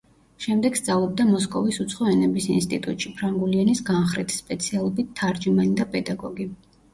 შემდეგ 0.43 0.77
სწავლობდა 0.79 1.25
მოსკოვის 1.33 1.77
უცხო 1.83 2.07
ენების 2.13 2.47
ინსტიტუტში, 2.53 3.11
ფრანგული 3.19 3.61
ენის 3.65 3.83
განხრით, 3.91 4.35
სპეციალობით 4.39 5.13
„თარჯიმანი 5.21 5.79
და 5.83 5.89
პედაგოგი“. 5.95 6.51